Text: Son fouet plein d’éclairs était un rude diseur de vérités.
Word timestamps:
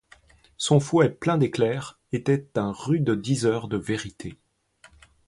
Son 0.57 0.79
fouet 0.79 1.09
plein 1.11 1.37
d’éclairs 1.37 1.99
était 2.11 2.57
un 2.57 2.71
rude 2.71 3.11
diseur 3.11 3.67
de 3.67 3.77
vérités. 3.77 4.35